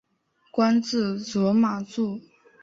[0.49, 2.19] 官至左马助。